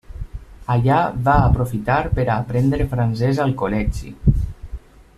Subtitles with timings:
[0.75, 4.15] Allà va aprofitar per a aprendre francès al col·legi.